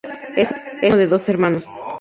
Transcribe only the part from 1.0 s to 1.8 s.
doce hermanos.